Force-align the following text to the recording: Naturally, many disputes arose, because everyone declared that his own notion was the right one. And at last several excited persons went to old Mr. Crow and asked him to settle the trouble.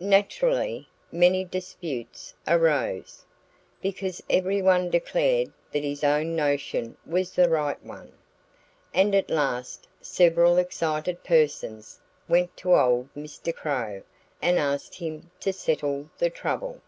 Naturally, 0.00 0.88
many 1.12 1.44
disputes 1.44 2.32
arose, 2.48 3.26
because 3.82 4.22
everyone 4.30 4.88
declared 4.88 5.52
that 5.70 5.84
his 5.84 6.02
own 6.02 6.34
notion 6.34 6.96
was 7.04 7.34
the 7.34 7.50
right 7.50 7.84
one. 7.84 8.10
And 8.94 9.14
at 9.14 9.28
last 9.28 9.86
several 10.00 10.56
excited 10.56 11.22
persons 11.22 12.00
went 12.26 12.56
to 12.56 12.74
old 12.74 13.12
Mr. 13.14 13.54
Crow 13.54 14.00
and 14.40 14.58
asked 14.58 14.94
him 14.94 15.30
to 15.40 15.52
settle 15.52 16.08
the 16.16 16.30
trouble. 16.30 16.80